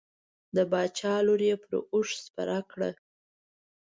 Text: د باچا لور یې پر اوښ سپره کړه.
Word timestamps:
د 0.55 0.57
باچا 0.71 1.13
لور 1.25 1.41
یې 1.49 1.55
پر 1.63 1.73
اوښ 1.93 2.09
سپره 2.25 2.57
کړه. 2.71 2.89